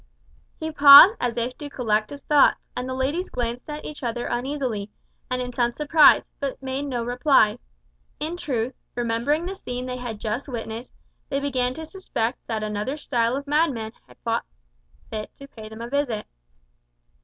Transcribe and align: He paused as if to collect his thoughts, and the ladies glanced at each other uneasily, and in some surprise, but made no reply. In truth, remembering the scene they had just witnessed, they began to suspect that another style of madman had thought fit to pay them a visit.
He 0.59 0.71
paused 0.71 1.15
as 1.21 1.37
if 1.37 1.55
to 1.59 1.69
collect 1.69 2.09
his 2.09 2.23
thoughts, 2.23 2.59
and 2.75 2.89
the 2.89 2.95
ladies 2.95 3.29
glanced 3.29 3.69
at 3.69 3.85
each 3.85 4.01
other 4.01 4.25
uneasily, 4.25 4.89
and 5.29 5.43
in 5.43 5.53
some 5.53 5.71
surprise, 5.71 6.31
but 6.39 6.59
made 6.59 6.85
no 6.85 7.03
reply. 7.03 7.59
In 8.19 8.35
truth, 8.35 8.73
remembering 8.95 9.45
the 9.45 9.55
scene 9.55 9.85
they 9.85 9.97
had 9.97 10.19
just 10.19 10.49
witnessed, 10.49 10.95
they 11.29 11.39
began 11.39 11.75
to 11.75 11.85
suspect 11.85 12.39
that 12.47 12.63
another 12.63 12.97
style 12.97 13.35
of 13.35 13.45
madman 13.45 13.91
had 14.07 14.17
thought 14.23 14.45
fit 15.11 15.29
to 15.37 15.47
pay 15.47 15.69
them 15.69 15.81
a 15.83 15.87
visit. 15.87 16.25